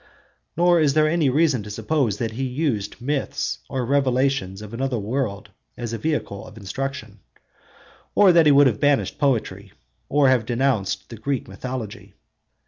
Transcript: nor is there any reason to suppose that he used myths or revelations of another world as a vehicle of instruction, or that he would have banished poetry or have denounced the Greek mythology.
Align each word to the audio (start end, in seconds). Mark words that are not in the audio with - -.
nor 0.57 0.79
is 0.79 0.95
there 0.95 1.07
any 1.07 1.29
reason 1.29 1.61
to 1.61 1.69
suppose 1.69 2.17
that 2.17 2.31
he 2.31 2.43
used 2.43 2.99
myths 2.99 3.59
or 3.69 3.85
revelations 3.85 4.63
of 4.63 4.73
another 4.73 4.97
world 4.97 5.51
as 5.77 5.93
a 5.93 5.97
vehicle 5.99 6.47
of 6.47 6.57
instruction, 6.57 7.19
or 8.15 8.31
that 8.31 8.47
he 8.47 8.51
would 8.51 8.65
have 8.65 8.79
banished 8.79 9.19
poetry 9.19 9.71
or 10.09 10.27
have 10.27 10.43
denounced 10.43 11.07
the 11.09 11.17
Greek 11.17 11.47
mythology. 11.47 12.15